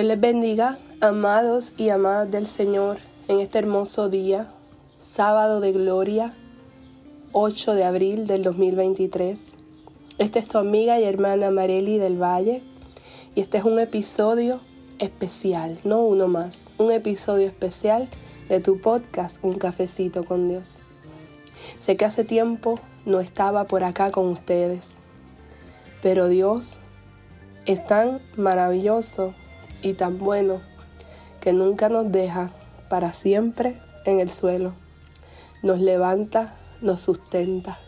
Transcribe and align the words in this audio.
Dios 0.00 0.08
les 0.08 0.18
bendiga, 0.18 0.78
amados 1.02 1.74
y 1.76 1.90
amadas 1.90 2.30
del 2.30 2.46
Señor, 2.46 2.96
en 3.28 3.38
este 3.38 3.58
hermoso 3.58 4.08
día, 4.08 4.50
sábado 4.96 5.60
de 5.60 5.72
gloria, 5.72 6.32
8 7.32 7.74
de 7.74 7.84
abril 7.84 8.26
del 8.26 8.42
2023. 8.42 9.56
Esta 10.16 10.38
es 10.38 10.48
tu 10.48 10.56
amiga 10.56 10.98
y 10.98 11.04
hermana 11.04 11.50
Mareli 11.50 11.98
del 11.98 12.16
Valle 12.16 12.62
y 13.34 13.42
este 13.42 13.58
es 13.58 13.64
un 13.64 13.78
episodio 13.78 14.62
especial, 14.98 15.78
no 15.84 16.00
uno 16.00 16.28
más, 16.28 16.70
un 16.78 16.92
episodio 16.92 17.46
especial 17.46 18.08
de 18.48 18.60
tu 18.60 18.80
podcast 18.80 19.44
Un 19.44 19.56
cafecito 19.56 20.24
con 20.24 20.48
Dios. 20.48 20.80
Sé 21.78 21.98
que 21.98 22.06
hace 22.06 22.24
tiempo 22.24 22.80
no 23.04 23.20
estaba 23.20 23.64
por 23.64 23.84
acá 23.84 24.10
con 24.10 24.28
ustedes, 24.28 24.94
pero 26.02 26.28
Dios 26.28 26.78
es 27.66 27.86
tan 27.86 28.18
maravilloso 28.38 29.34
y 29.82 29.94
tan 29.94 30.18
bueno 30.18 30.60
que 31.40 31.52
nunca 31.52 31.88
nos 31.88 32.10
deja 32.12 32.50
para 32.88 33.12
siempre 33.12 33.76
en 34.04 34.20
el 34.20 34.30
suelo. 34.30 34.72
Nos 35.62 35.80
levanta, 35.80 36.54
nos 36.80 37.00
sustenta, 37.00 37.78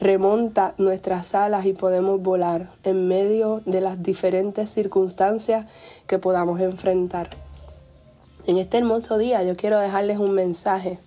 remonta 0.00 0.74
nuestras 0.78 1.34
alas 1.34 1.66
y 1.66 1.72
podemos 1.72 2.20
volar 2.20 2.70
en 2.84 3.08
medio 3.08 3.62
de 3.66 3.80
las 3.80 4.02
diferentes 4.02 4.70
circunstancias 4.70 5.66
que 6.06 6.18
podamos 6.18 6.60
enfrentar. 6.60 7.30
En 8.46 8.58
este 8.58 8.78
hermoso 8.78 9.18
día 9.18 9.42
yo 9.42 9.56
quiero 9.56 9.78
dejarles 9.78 10.18
un 10.18 10.30
mensaje 10.30 10.98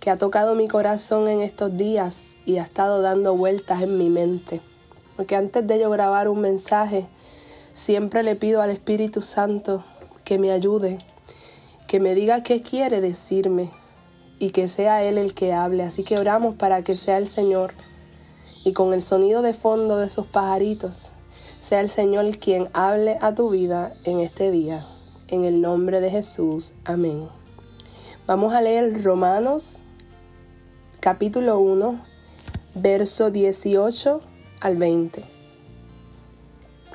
que 0.00 0.10
ha 0.10 0.16
tocado 0.16 0.54
mi 0.54 0.68
corazón 0.68 1.28
en 1.28 1.40
estos 1.40 1.76
días 1.76 2.36
y 2.46 2.58
ha 2.58 2.62
estado 2.62 3.02
dando 3.02 3.36
vueltas 3.36 3.82
en 3.82 3.98
mi 3.98 4.08
mente. 4.08 4.60
Porque 5.16 5.36
antes 5.36 5.66
de 5.66 5.78
yo 5.78 5.90
grabar 5.90 6.28
un 6.28 6.40
mensaje, 6.40 7.08
Siempre 7.76 8.22
le 8.22 8.36
pido 8.36 8.62
al 8.62 8.70
Espíritu 8.70 9.20
Santo 9.20 9.84
que 10.24 10.38
me 10.38 10.50
ayude, 10.50 10.96
que 11.86 12.00
me 12.00 12.14
diga 12.14 12.42
qué 12.42 12.62
quiere 12.62 13.02
decirme 13.02 13.70
y 14.38 14.48
que 14.48 14.66
sea 14.66 15.02
Él 15.02 15.18
el 15.18 15.34
que 15.34 15.52
hable. 15.52 15.82
Así 15.82 16.02
que 16.02 16.18
oramos 16.18 16.54
para 16.54 16.82
que 16.82 16.96
sea 16.96 17.18
el 17.18 17.26
Señor 17.26 17.74
y 18.64 18.72
con 18.72 18.94
el 18.94 19.02
sonido 19.02 19.42
de 19.42 19.52
fondo 19.52 19.98
de 19.98 20.06
esos 20.06 20.26
pajaritos, 20.26 21.12
sea 21.60 21.80
el 21.80 21.90
Señor 21.90 22.38
quien 22.38 22.70
hable 22.72 23.18
a 23.20 23.34
tu 23.34 23.50
vida 23.50 23.92
en 24.04 24.20
este 24.20 24.50
día. 24.50 24.86
En 25.28 25.44
el 25.44 25.60
nombre 25.60 26.00
de 26.00 26.10
Jesús. 26.10 26.72
Amén. 26.86 27.28
Vamos 28.26 28.54
a 28.54 28.62
leer 28.62 29.04
Romanos 29.04 29.82
capítulo 31.00 31.58
1, 31.58 32.02
verso 32.74 33.30
18 33.30 34.22
al 34.62 34.76
20. 34.76 35.35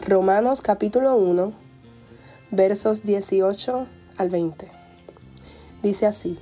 Romanos 0.04 0.64
capítulo 0.64 1.16
1, 1.16 1.54
versos 2.50 3.04
18 3.04 3.86
al 4.18 4.30
20. 4.30 4.68
Dice 5.84 6.08
así, 6.08 6.40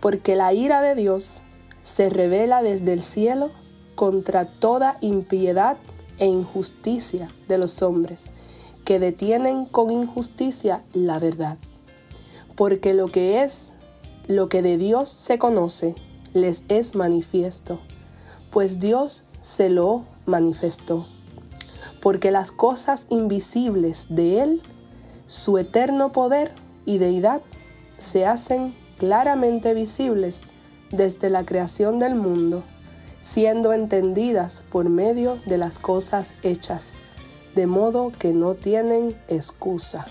porque 0.00 0.36
la 0.36 0.52
ira 0.52 0.80
de 0.80 0.94
Dios 0.94 1.42
se 1.82 2.10
revela 2.10 2.62
desde 2.62 2.92
el 2.92 3.02
cielo 3.02 3.50
contra 3.96 4.44
toda 4.44 4.98
impiedad 5.00 5.78
e 6.18 6.26
injusticia 6.26 7.28
de 7.48 7.58
los 7.58 7.82
hombres, 7.82 8.30
que 8.84 9.00
detienen 9.00 9.64
con 9.64 9.90
injusticia 9.90 10.84
la 10.92 11.18
verdad. 11.18 11.58
Porque 12.54 12.94
lo 12.94 13.08
que 13.08 13.42
es, 13.42 13.72
lo 14.28 14.48
que 14.48 14.62
de 14.62 14.78
Dios 14.78 15.08
se 15.08 15.40
conoce, 15.40 15.96
les 16.34 16.62
es 16.68 16.94
manifiesto, 16.94 17.80
pues 18.52 18.78
Dios 18.78 19.24
se 19.40 19.70
lo 19.70 20.04
manifestó 20.24 21.04
porque 22.00 22.30
las 22.30 22.52
cosas 22.52 23.06
invisibles 23.10 24.06
de 24.10 24.42
Él, 24.42 24.62
su 25.26 25.58
eterno 25.58 26.12
poder 26.12 26.52
y 26.84 26.98
deidad, 26.98 27.42
se 27.98 28.26
hacen 28.26 28.74
claramente 28.98 29.74
visibles 29.74 30.42
desde 30.90 31.30
la 31.30 31.44
creación 31.44 31.98
del 31.98 32.14
mundo, 32.14 32.64
siendo 33.20 33.72
entendidas 33.72 34.64
por 34.70 34.88
medio 34.88 35.36
de 35.46 35.58
las 35.58 35.78
cosas 35.78 36.34
hechas, 36.42 37.02
de 37.54 37.66
modo 37.66 38.12
que 38.18 38.32
no 38.32 38.54
tienen 38.54 39.16
excusa. 39.28 40.06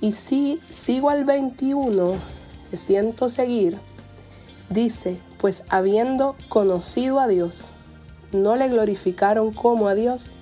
Y 0.00 0.12
si 0.12 0.60
sigo 0.68 1.10
al 1.10 1.24
21, 1.24 2.14
que 2.70 2.76
siento 2.76 3.28
seguir, 3.28 3.80
dice, 4.70 5.18
pues 5.38 5.64
habiendo 5.68 6.36
conocido 6.48 7.20
a 7.20 7.26
Dios, 7.26 7.70
no 8.34 8.56
le 8.56 8.68
glorificaron 8.68 9.52
como 9.52 9.88
a 9.88 9.94
Dios, 9.94 10.32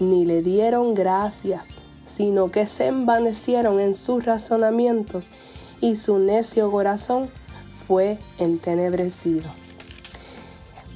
ni 0.00 0.26
le 0.26 0.42
dieron 0.42 0.94
gracias, 0.94 1.82
sino 2.02 2.50
que 2.50 2.66
se 2.66 2.86
envanecieron 2.86 3.80
en 3.80 3.94
sus 3.94 4.24
razonamientos 4.24 5.32
y 5.80 5.96
su 5.96 6.18
necio 6.18 6.70
corazón 6.70 7.30
fue 7.72 8.18
entenebrecido. 8.38 9.48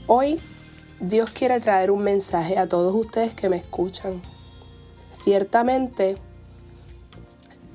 Hoy 0.07 0.41
Dios 1.01 1.31
quiere 1.31 1.61
traer 1.61 1.91
un 1.91 2.03
mensaje 2.03 2.59
a 2.59 2.69
todos 2.69 2.95
ustedes 2.95 3.35
que 3.35 3.49
me 3.49 3.57
escuchan. 3.57 4.21
Ciertamente, 5.11 6.17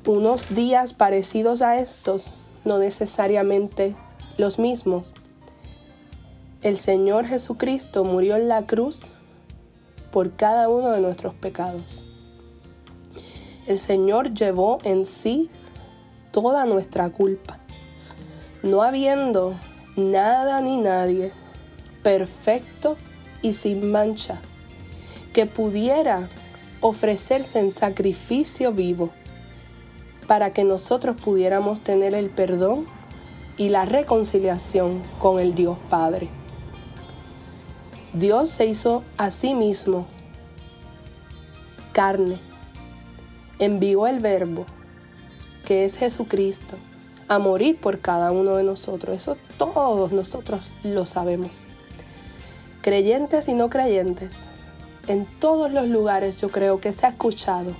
unos 0.06 0.54
días 0.54 0.94
parecidos 0.94 1.62
a 1.62 1.80
estos, 1.80 2.36
no 2.66 2.80
necesariamente 2.80 3.96
los 4.38 4.60
mismos, 4.60 5.14
el 6.64 6.76
Señor 6.76 7.28
Jesucristo 7.28 8.04
murió 8.04 8.36
en 8.36 8.48
la 8.48 8.66
cruz 8.66 9.14
por 10.12 10.34
cada 10.34 10.70
uno 10.70 10.90
de 10.90 11.02
nuestros 11.02 11.36
pecados. 11.36 12.04
El 13.68 13.80
Señor 13.80 14.34
llevó 14.34 14.80
en 14.84 15.06
sí 15.06 15.52
toda 16.32 16.66
nuestra 16.66 17.10
culpa, 17.10 17.60
no 18.64 18.82
habiendo 18.82 19.54
nada 19.96 20.62
ni 20.62 20.78
nadie 20.78 21.32
perfecto 22.02 22.98
y 23.42 23.54
sin 23.54 23.92
mancha 23.92 24.40
que 25.34 25.46
pudiera 25.46 26.28
ofrecerse 26.82 27.60
en 27.60 27.72
sacrificio 27.72 28.72
vivo 28.72 29.12
para 30.26 30.54
que 30.54 30.64
nosotros 30.64 31.18
pudiéramos 31.22 31.82
tener 31.82 32.16
el 32.16 32.30
perdón 32.30 32.86
y 33.58 33.70
la 33.70 33.86
reconciliación 33.86 35.02
con 35.20 35.40
el 35.40 35.54
Dios 35.54 35.78
Padre. 35.90 36.30
Dios 38.18 38.50
se 38.50 38.66
hizo 38.66 39.04
a 39.18 39.30
sí 39.30 39.54
mismo 39.54 40.08
carne, 41.92 42.40
envió 43.60 44.08
el 44.08 44.22
verbo, 44.22 44.66
que 45.66 45.86
es 45.86 45.98
Jesucristo, 45.98 46.78
a 47.28 47.38
morir 47.38 47.80
por 47.80 48.00
cada 48.00 48.32
uno 48.32 48.56
de 48.56 48.64
nosotros. 48.64 49.16
Eso 49.16 49.38
todos 49.60 50.12
nosotros 50.14 50.72
lo 50.84 51.06
sabemos. 51.06 51.68
Creyentes 52.82 53.50
y 53.50 53.54
no 53.54 53.70
creyentes, 53.70 54.46
en 55.08 55.28
todos 55.40 55.72
los 55.72 55.88
lugares 55.88 56.38
yo 56.38 56.50
creo 56.50 56.80
que 56.80 56.94
se 56.94 57.06
ha 57.06 57.10
escuchado 57.10 57.72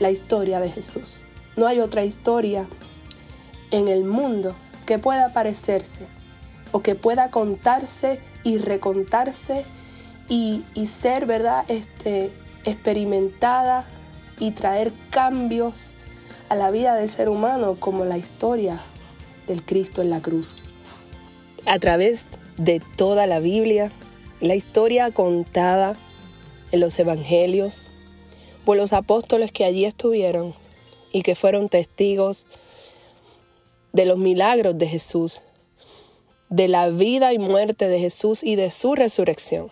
la 0.00 0.10
historia 0.10 0.58
de 0.58 0.70
Jesús. 0.70 1.20
No 1.54 1.66
hay 1.66 1.80
otra 1.80 2.02
historia 2.06 2.66
en 3.70 3.88
el 3.88 4.04
mundo 4.04 4.56
que 4.86 4.98
pueda 4.98 5.34
parecerse 5.34 6.06
o 6.70 6.80
que 6.80 6.94
pueda 6.94 7.30
contarse 7.30 8.20
y 8.42 8.56
recontarse 8.56 9.66
y, 10.32 10.86
ser, 10.86 11.26
¿verdad? 11.26 11.62
Este, 11.68 12.30
experimentada 12.64 13.84
y 14.38 14.52
traer 14.52 14.90
cambios 15.10 15.92
a 16.48 16.54
la 16.54 16.70
vida 16.70 16.94
del 16.94 17.10
ser 17.10 17.28
humano 17.28 17.76
como 17.78 18.06
la 18.06 18.16
historia 18.16 18.80
del 19.46 19.62
Cristo 19.62 20.00
en 20.00 20.08
la 20.08 20.22
cruz. 20.22 20.62
A 21.66 21.78
través 21.78 22.28
de 22.56 22.80
toda 22.96 23.26
la 23.26 23.40
Biblia, 23.40 23.92
la 24.40 24.54
historia 24.54 25.10
contada 25.10 25.96
en 26.70 26.80
los 26.80 26.98
evangelios 26.98 27.90
por 28.64 28.78
los 28.78 28.94
apóstoles 28.94 29.52
que 29.52 29.66
allí 29.66 29.84
estuvieron 29.84 30.54
y 31.12 31.22
que 31.22 31.34
fueron 31.34 31.68
testigos 31.68 32.46
de 33.92 34.06
los 34.06 34.16
milagros 34.16 34.78
de 34.78 34.86
Jesús, 34.86 35.42
de 36.48 36.68
la 36.68 36.88
vida 36.88 37.34
y 37.34 37.38
muerte 37.38 37.86
de 37.88 37.98
Jesús 37.98 38.42
y 38.42 38.56
de 38.56 38.70
su 38.70 38.94
resurrección. 38.94 39.70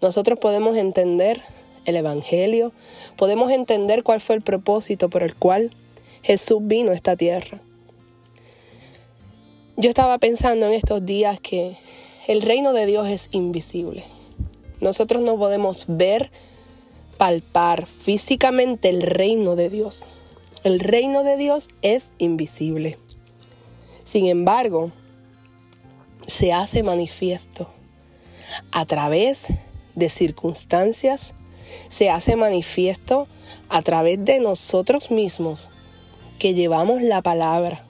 Nosotros 0.00 0.38
podemos 0.38 0.76
entender 0.76 1.42
el 1.84 1.96
Evangelio, 1.96 2.72
podemos 3.16 3.50
entender 3.50 4.02
cuál 4.02 4.20
fue 4.20 4.36
el 4.36 4.42
propósito 4.42 5.08
por 5.08 5.22
el 5.22 5.34
cual 5.34 5.70
Jesús 6.22 6.58
vino 6.62 6.92
a 6.92 6.94
esta 6.94 7.16
tierra. 7.16 7.60
Yo 9.76 9.88
estaba 9.88 10.18
pensando 10.18 10.66
en 10.66 10.72
estos 10.72 11.06
días 11.06 11.40
que 11.40 11.76
el 12.26 12.42
reino 12.42 12.72
de 12.72 12.86
Dios 12.86 13.08
es 13.08 13.28
invisible. 13.32 14.04
Nosotros 14.80 15.22
no 15.22 15.38
podemos 15.38 15.84
ver, 15.88 16.30
palpar 17.16 17.86
físicamente 17.86 18.88
el 18.88 19.02
reino 19.02 19.56
de 19.56 19.70
Dios. 19.70 20.06
El 20.62 20.80
reino 20.80 21.24
de 21.24 21.36
Dios 21.36 21.68
es 21.82 22.12
invisible. 22.18 22.98
Sin 24.04 24.26
embargo, 24.26 24.92
se 26.26 26.52
hace 26.52 26.82
manifiesto 26.82 27.68
a 28.72 28.84
través 28.84 29.48
de 29.48 29.67
circunstancias, 30.08 31.34
se 31.88 32.10
hace 32.10 32.36
manifiesto 32.36 33.26
a 33.68 33.82
través 33.82 34.24
de 34.24 34.38
nosotros 34.38 35.10
mismos 35.10 35.70
que 36.38 36.54
llevamos 36.54 37.02
la 37.02 37.22
palabra, 37.22 37.84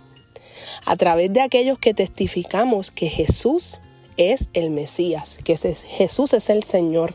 a 0.84 0.96
través 0.96 1.32
de 1.32 1.40
aquellos 1.40 1.78
que 1.78 1.94
testificamos 1.94 2.90
que 2.90 3.08
Jesús 3.08 3.78
es 4.16 4.48
el 4.52 4.70
Mesías, 4.70 5.38
que 5.44 5.56
Jesús 5.56 6.32
es 6.34 6.50
el 6.50 6.62
Señor. 6.64 7.14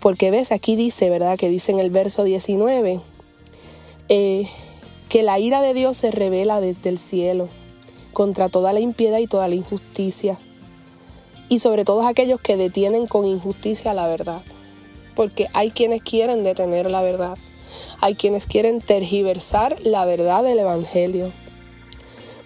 Porque 0.00 0.30
ves, 0.30 0.52
aquí 0.52 0.76
dice, 0.76 1.08
¿verdad? 1.10 1.36
Que 1.36 1.48
dice 1.48 1.72
en 1.72 1.80
el 1.80 1.90
verso 1.90 2.24
19, 2.24 3.00
eh, 4.08 4.48
que 5.08 5.22
la 5.22 5.38
ira 5.38 5.62
de 5.62 5.74
Dios 5.74 5.96
se 5.96 6.10
revela 6.10 6.60
desde 6.60 6.90
el 6.90 6.98
cielo 6.98 7.48
contra 8.12 8.48
toda 8.48 8.72
la 8.72 8.80
impiedad 8.80 9.18
y 9.18 9.26
toda 9.26 9.48
la 9.48 9.54
injusticia, 9.54 10.38
y 11.48 11.58
sobre 11.60 11.84
todos 11.84 12.06
aquellos 12.06 12.40
que 12.40 12.56
detienen 12.56 13.06
con 13.06 13.26
injusticia 13.26 13.94
la 13.94 14.06
verdad, 14.06 14.42
porque 15.14 15.48
hay 15.52 15.70
quienes 15.70 16.02
quieren 16.02 16.44
detener 16.44 16.90
la 16.90 17.02
verdad, 17.02 17.38
hay 18.00 18.14
quienes 18.14 18.46
quieren 18.46 18.80
tergiversar 18.80 19.76
la 19.82 20.04
verdad 20.04 20.42
del 20.42 20.58
Evangelio, 20.58 21.30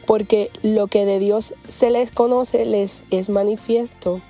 porque 0.07 0.51
lo 0.63 0.87
que 0.87 1.05
de 1.05 1.19
Dios 1.19 1.55
se 1.69 1.91
les 1.91 2.11
conoce 2.11 2.65
les 2.65 3.05
es 3.11 3.29
manifiesto, 3.29 4.21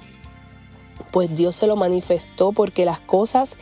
pues 1.13 1.35
Dios 1.35 1.57
se 1.57 1.67
lo 1.67 1.77
manifestó 1.77 2.53
porque 2.53 2.85
las 2.85 3.01
cosas 3.01 3.57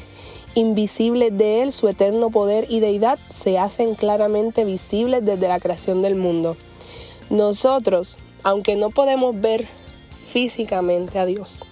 invisibles 0.55 1.37
de 1.37 1.62
Él, 1.62 1.72
su 1.72 1.88
eterno 1.88 2.31
poder 2.31 2.66
y 2.69 2.81
deidad, 2.81 3.19
se 3.28 3.58
hacen 3.58 3.94
claramente 3.94 4.64
visibles 4.64 5.25
desde 5.25 5.49
la 5.49 5.60
creación 5.60 6.02
del 6.02 6.16
mundo. 6.16 6.56
Nosotros, 7.31 8.19
aunque 8.43 8.76
no 8.76 8.90
podemos 8.90 9.38
ver 9.40 9.66
físicamente 10.28 11.19
a 11.19 11.26
Dios, 11.26 11.64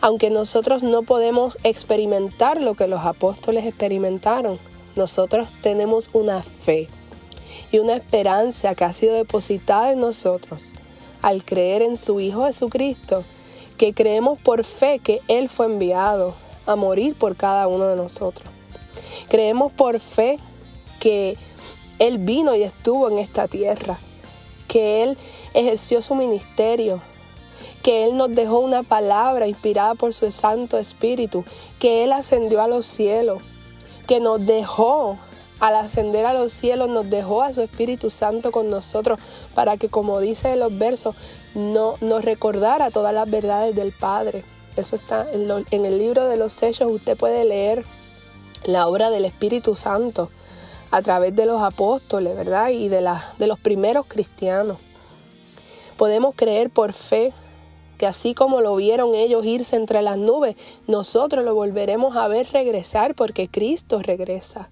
aunque 0.00 0.30
nosotros 0.30 0.82
no 0.82 1.02
podemos 1.02 1.58
experimentar 1.64 2.60
lo 2.62 2.74
que 2.74 2.86
los 2.86 3.04
apóstoles 3.04 3.66
experimentaron, 3.66 4.58
nosotros 4.96 5.48
tenemos 5.62 6.10
una 6.12 6.42
fe 6.42 6.88
y 7.72 7.78
una 7.78 7.94
esperanza 7.94 8.74
que 8.74 8.84
ha 8.84 8.92
sido 8.92 9.14
depositada 9.14 9.92
en 9.92 10.00
nosotros 10.00 10.74
al 11.22 11.44
creer 11.44 11.82
en 11.82 11.96
su 11.96 12.20
Hijo 12.20 12.44
Jesucristo, 12.46 13.24
que 13.76 13.92
creemos 13.92 14.38
por 14.38 14.64
fe 14.64 14.98
que 14.98 15.20
Él 15.28 15.48
fue 15.48 15.66
enviado 15.66 16.34
a 16.66 16.76
morir 16.76 17.14
por 17.14 17.36
cada 17.36 17.66
uno 17.66 17.86
de 17.86 17.96
nosotros. 17.96 18.48
Creemos 19.28 19.72
por 19.72 20.00
fe 20.00 20.38
que 20.98 21.36
Él 21.98 22.18
vino 22.18 22.54
y 22.54 22.62
estuvo 22.62 23.10
en 23.10 23.18
esta 23.18 23.48
tierra, 23.48 23.98
que 24.68 25.02
Él 25.02 25.18
ejerció 25.54 26.00
su 26.02 26.14
ministerio, 26.14 27.02
que 27.82 28.04
Él 28.04 28.16
nos 28.16 28.34
dejó 28.34 28.58
una 28.58 28.82
palabra 28.82 29.46
inspirada 29.46 29.94
por 29.94 30.12
su 30.14 30.30
Santo 30.32 30.78
Espíritu, 30.78 31.44
que 31.78 32.04
Él 32.04 32.12
ascendió 32.12 32.60
a 32.60 32.68
los 32.68 32.86
cielos, 32.86 33.42
que 34.06 34.20
nos 34.20 34.44
dejó 34.44 35.18
al 35.60 35.76
ascender 35.76 36.24
a 36.24 36.32
los 36.32 36.52
cielos, 36.52 36.88
nos 36.88 37.08
dejó 37.10 37.42
a 37.42 37.52
su 37.52 37.60
Espíritu 37.60 38.10
Santo 38.10 38.50
con 38.50 38.70
nosotros 38.70 39.20
para 39.54 39.76
que, 39.76 39.88
como 39.88 40.18
dice 40.20 40.52
en 40.52 40.60
los 40.60 40.76
versos, 40.76 41.14
no, 41.54 41.96
nos 42.00 42.24
recordara 42.24 42.90
todas 42.90 43.14
las 43.14 43.30
verdades 43.30 43.76
del 43.76 43.92
Padre. 43.92 44.42
Eso 44.76 44.96
está 44.96 45.26
en, 45.30 45.84
el 45.84 45.98
libro 45.98 46.26
de 46.26 46.36
los 46.36 46.62
Hechos, 46.62 46.90
usted 46.90 47.16
puede 47.16 47.44
leer 47.44 47.84
la 48.64 48.88
obra 48.88 49.10
del 49.10 49.26
Espíritu 49.26 49.76
Santo 49.76 50.30
a 50.90 51.02
través 51.02 51.36
de 51.36 51.46
los 51.46 51.62
apóstoles, 51.62 52.34
¿verdad? 52.34 52.70
Y 52.70 52.88
de, 52.88 53.06
de 53.38 53.46
los 53.46 53.58
primeros 53.58 54.06
cristianos. 54.08 54.78
Podemos 55.96 56.34
creer 56.34 56.70
por 56.70 56.94
fe 56.94 57.32
que 58.00 58.06
así 58.06 58.32
como 58.32 58.62
lo 58.62 58.76
vieron 58.76 59.14
ellos 59.14 59.44
irse 59.44 59.76
entre 59.76 60.00
las 60.00 60.16
nubes, 60.16 60.56
nosotros 60.86 61.44
lo 61.44 61.54
volveremos 61.54 62.16
a 62.16 62.28
ver 62.28 62.48
regresar 62.50 63.14
porque 63.14 63.46
Cristo 63.46 64.00
regresa. 64.00 64.70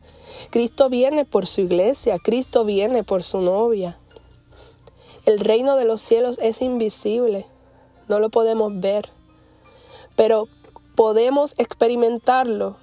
Cristo 0.48 0.88
viene 0.88 1.26
por 1.26 1.46
su 1.46 1.60
iglesia, 1.60 2.16
Cristo 2.16 2.64
viene 2.64 3.04
por 3.04 3.22
su 3.22 3.42
novia. 3.42 3.98
El 5.26 5.40
reino 5.40 5.76
de 5.76 5.84
los 5.84 6.00
cielos 6.00 6.38
es 6.40 6.62
invisible, 6.62 7.44
no 8.08 8.18
lo 8.18 8.30
podemos 8.30 8.80
ver, 8.80 9.10
pero 10.16 10.48
podemos 10.94 11.54
experimentarlo 11.58 12.76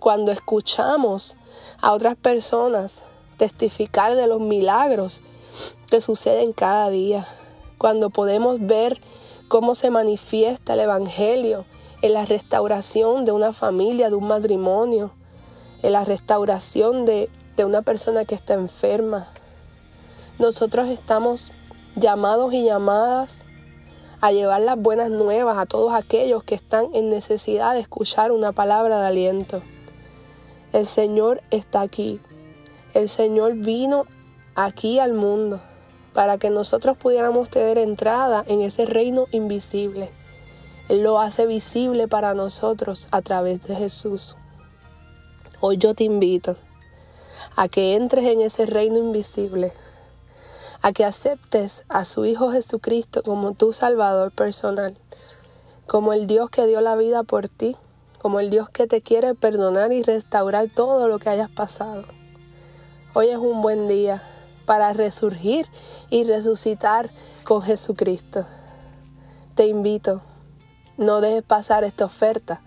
cuando 0.00 0.32
escuchamos 0.32 1.36
a 1.80 1.92
otras 1.92 2.16
personas 2.16 3.04
testificar 3.36 4.16
de 4.16 4.26
los 4.26 4.40
milagros 4.40 5.22
que 5.88 6.00
suceden 6.00 6.52
cada 6.52 6.90
día, 6.90 7.24
cuando 7.78 8.10
podemos 8.10 8.58
ver 8.58 9.00
cómo 9.54 9.76
se 9.76 9.88
manifiesta 9.88 10.74
el 10.74 10.80
Evangelio 10.80 11.64
en 12.02 12.14
la 12.14 12.24
restauración 12.24 13.24
de 13.24 13.30
una 13.30 13.52
familia, 13.52 14.10
de 14.10 14.16
un 14.16 14.26
matrimonio, 14.26 15.12
en 15.84 15.92
la 15.92 16.02
restauración 16.02 17.04
de, 17.04 17.30
de 17.56 17.64
una 17.64 17.80
persona 17.82 18.24
que 18.24 18.34
está 18.34 18.54
enferma. 18.54 19.28
Nosotros 20.40 20.88
estamos 20.88 21.52
llamados 21.94 22.52
y 22.52 22.64
llamadas 22.64 23.44
a 24.20 24.32
llevar 24.32 24.60
las 24.60 24.76
buenas 24.76 25.10
nuevas 25.10 25.56
a 25.56 25.66
todos 25.66 25.94
aquellos 25.94 26.42
que 26.42 26.56
están 26.56 26.86
en 26.92 27.08
necesidad 27.08 27.74
de 27.74 27.78
escuchar 27.78 28.32
una 28.32 28.50
palabra 28.50 28.98
de 28.98 29.06
aliento. 29.06 29.62
El 30.72 30.84
Señor 30.84 31.42
está 31.52 31.80
aquí. 31.80 32.20
El 32.92 33.08
Señor 33.08 33.54
vino 33.54 34.04
aquí 34.56 34.98
al 34.98 35.12
mundo 35.12 35.60
para 36.14 36.38
que 36.38 36.48
nosotros 36.48 36.96
pudiéramos 36.96 37.50
tener 37.50 37.76
entrada 37.76 38.44
en 38.46 38.62
ese 38.62 38.86
reino 38.86 39.26
invisible. 39.32 40.08
Él 40.88 41.02
lo 41.02 41.20
hace 41.20 41.44
visible 41.44 42.08
para 42.08 42.34
nosotros 42.34 43.08
a 43.10 43.20
través 43.20 43.62
de 43.64 43.74
Jesús. 43.74 44.36
Hoy 45.60 45.76
yo 45.76 45.94
te 45.94 46.04
invito 46.04 46.56
a 47.56 47.68
que 47.68 47.96
entres 47.96 48.24
en 48.26 48.40
ese 48.40 48.64
reino 48.64 48.96
invisible, 48.98 49.72
a 50.82 50.92
que 50.92 51.04
aceptes 51.04 51.84
a 51.88 52.04
su 52.04 52.24
Hijo 52.24 52.52
Jesucristo 52.52 53.22
como 53.22 53.52
tu 53.52 53.72
Salvador 53.72 54.30
personal, 54.30 54.96
como 55.86 56.12
el 56.12 56.26
Dios 56.26 56.48
que 56.48 56.66
dio 56.66 56.80
la 56.80 56.94
vida 56.96 57.24
por 57.24 57.48
ti, 57.48 57.76
como 58.20 58.38
el 58.38 58.50
Dios 58.50 58.70
que 58.70 58.86
te 58.86 59.02
quiere 59.02 59.34
perdonar 59.34 59.92
y 59.92 60.02
restaurar 60.02 60.70
todo 60.70 61.08
lo 61.08 61.18
que 61.18 61.30
hayas 61.30 61.50
pasado. 61.50 62.04
Hoy 63.14 63.28
es 63.28 63.38
un 63.38 63.62
buen 63.62 63.88
día 63.88 64.22
para 64.64 64.92
resurgir 64.92 65.66
y 66.10 66.24
resucitar 66.24 67.10
con 67.44 67.62
Jesucristo. 67.62 68.46
Te 69.54 69.66
invito, 69.66 70.20
no 70.96 71.20
dejes 71.20 71.42
pasar 71.42 71.84
esta 71.84 72.04
oferta, 72.04 72.62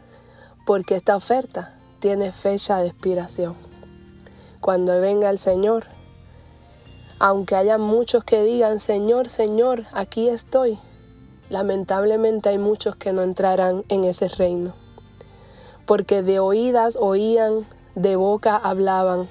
porque 0.65 0.95
esta 0.95 1.15
oferta 1.15 1.77
tiene 1.99 2.31
fecha 2.31 2.79
de 2.79 2.87
expiración. 2.87 3.55
Cuando 4.61 4.99
venga 4.99 5.29
el 5.29 5.37
Señor, 5.37 5.85
aunque 7.19 7.55
haya 7.55 7.77
muchos 7.77 8.23
que 8.23 8.43
digan, 8.43 8.79
Señor, 8.79 9.27
Señor, 9.29 9.85
aquí 9.93 10.29
estoy, 10.29 10.77
lamentablemente 11.49 12.49
hay 12.49 12.57
muchos 12.57 12.95
que 12.95 13.13
no 13.13 13.23
entrarán 13.23 13.83
en 13.89 14.03
ese 14.03 14.27
reino, 14.27 14.73
porque 15.85 16.21
de 16.21 16.39
oídas 16.39 16.97
oían, 16.99 17.65
de 17.95 18.15
boca 18.15 18.55
hablaban, 18.55 19.27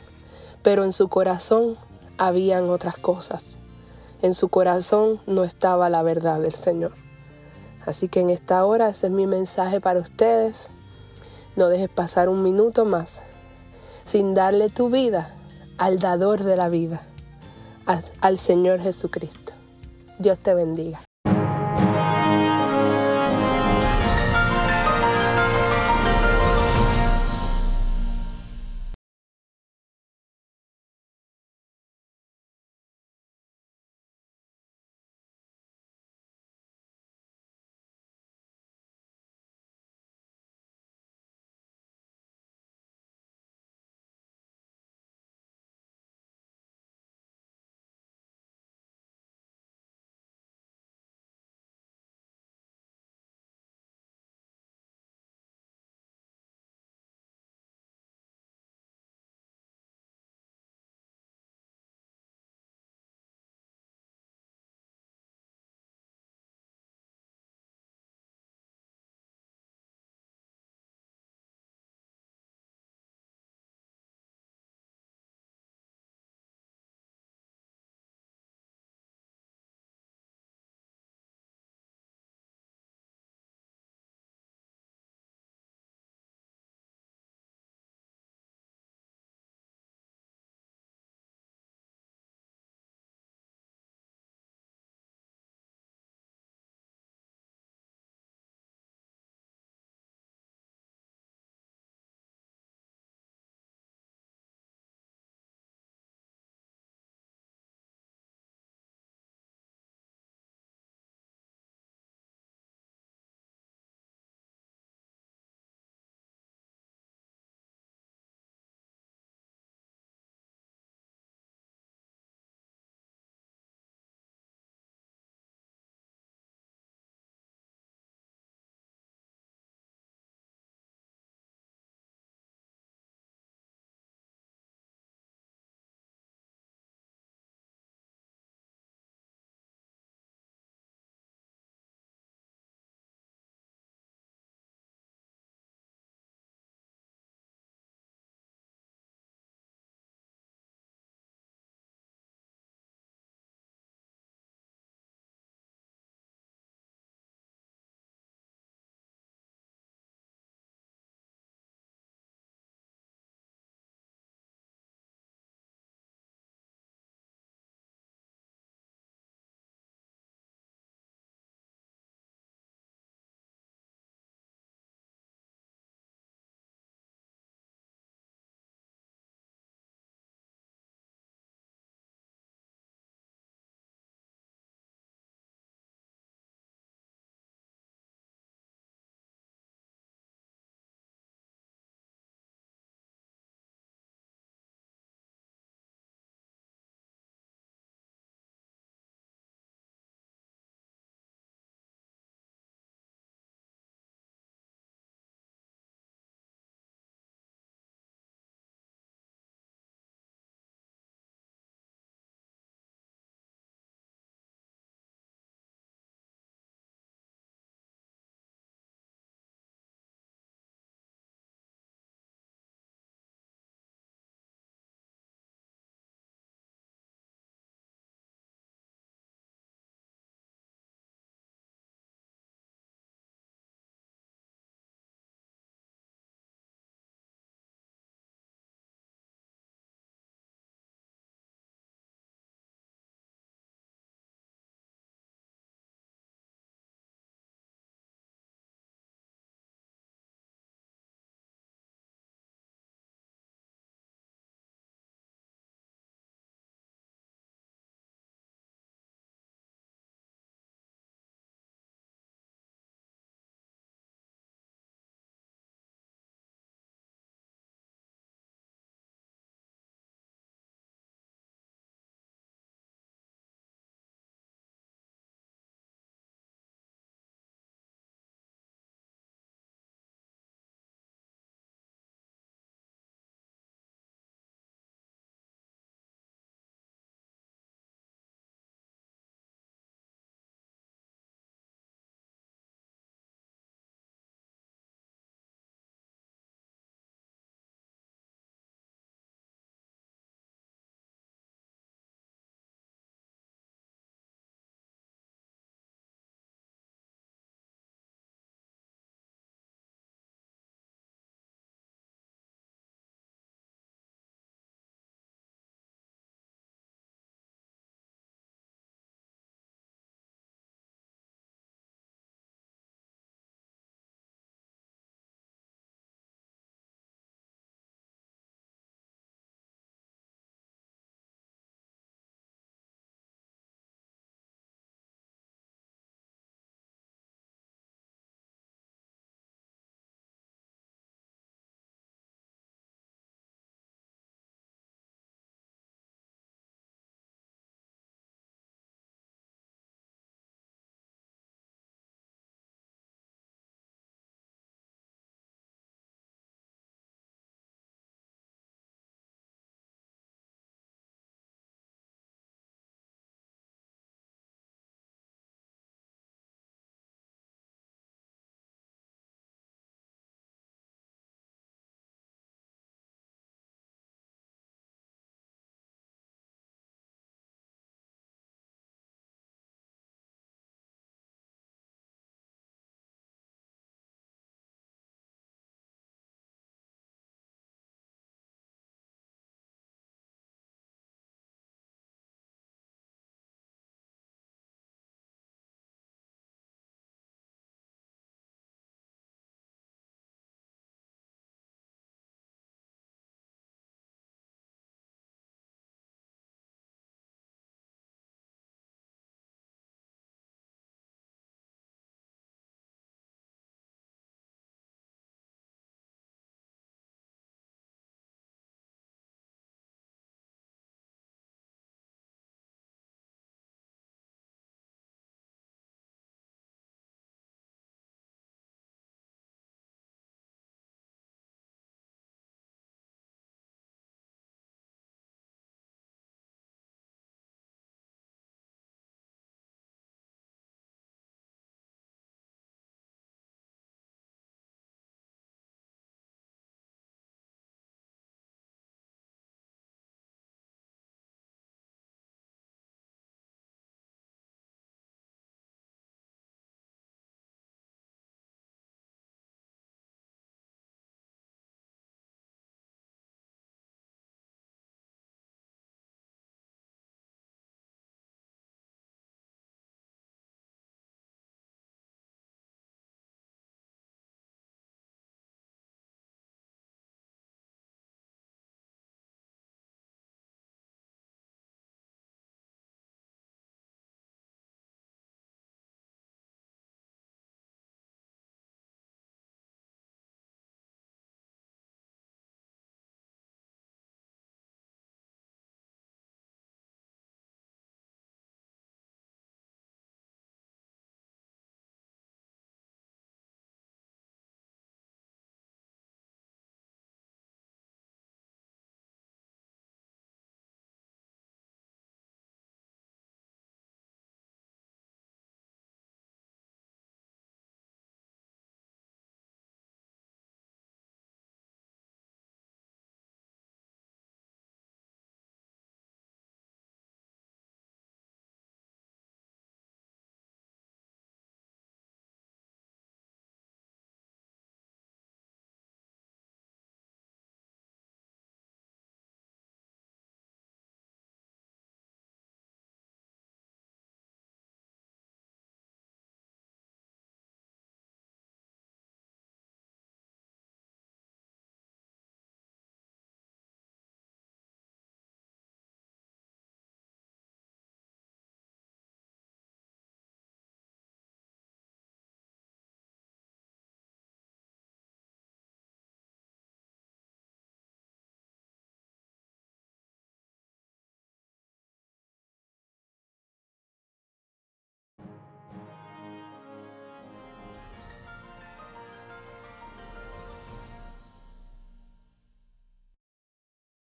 pero 0.63 0.85
en 0.85 0.93
su 0.93 1.09
corazón 1.09 1.77
habían 2.19 2.69
otras 2.71 2.97
cosas. 2.97 3.59
En 4.23 4.35
su 4.35 4.49
corazón 4.49 5.21
no 5.27 5.45
estaba 5.45 5.91
la 5.91 6.03
verdad 6.03 6.41
del 6.41 6.55
Señor. 6.55 6.93
Así 7.85 8.09
que 8.09 8.21
en 8.21 8.31
esta 8.31 8.65
hora 8.65 8.89
ese 8.89 9.07
es 9.07 9.13
mi 9.13 9.27
mensaje 9.27 9.81
para 9.81 10.01
ustedes. 10.01 10.71
No 11.55 11.69
dejes 11.69 11.89
pasar 11.89 12.29
un 12.29 12.43
minuto 12.43 12.85
más 12.85 13.23
sin 14.05 14.35
darle 14.35 14.69
tu 14.69 14.89
vida 14.89 15.35
al 15.79 15.99
dador 15.99 16.45
de 16.45 16.57
la 16.57 16.69
vida, 16.69 17.03
al 18.21 18.39
Señor 18.39 18.81
Jesucristo. 18.81 19.53
Dios 20.19 20.39
te 20.39 20.55
bendiga. 20.55 21.06